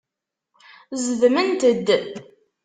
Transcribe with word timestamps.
Zedment-d. 1.05 1.61